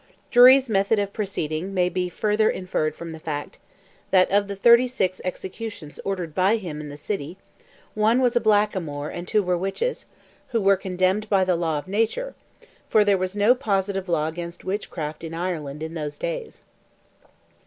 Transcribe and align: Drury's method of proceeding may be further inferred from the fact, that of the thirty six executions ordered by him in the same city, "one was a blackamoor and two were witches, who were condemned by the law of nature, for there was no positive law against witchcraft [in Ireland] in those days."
Drury's 0.31 0.67
method 0.67 0.97
of 0.97 1.13
proceeding 1.13 1.75
may 1.75 1.87
be 1.87 2.09
further 2.09 2.49
inferred 2.49 2.95
from 2.95 3.11
the 3.11 3.19
fact, 3.19 3.59
that 4.09 4.31
of 4.31 4.47
the 4.47 4.55
thirty 4.55 4.87
six 4.87 5.21
executions 5.23 5.99
ordered 6.03 6.33
by 6.33 6.55
him 6.57 6.81
in 6.81 6.89
the 6.89 6.97
same 6.97 7.05
city, 7.19 7.37
"one 7.93 8.19
was 8.19 8.35
a 8.35 8.39
blackamoor 8.39 9.09
and 9.11 9.27
two 9.27 9.43
were 9.43 9.59
witches, 9.59 10.07
who 10.47 10.59
were 10.59 10.75
condemned 10.75 11.29
by 11.29 11.43
the 11.43 11.55
law 11.55 11.77
of 11.77 11.87
nature, 11.87 12.33
for 12.89 13.05
there 13.05 13.15
was 13.19 13.35
no 13.35 13.53
positive 13.53 14.09
law 14.09 14.25
against 14.27 14.63
witchcraft 14.65 15.23
[in 15.23 15.35
Ireland] 15.35 15.83
in 15.83 15.93
those 15.93 16.17
days." 16.17 16.63